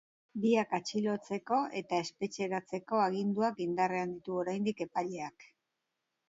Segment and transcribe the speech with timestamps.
[0.43, 5.47] Biak atxilotzeko eta espetxeratzeko aginduak indarrean ditu oraindik epaileak.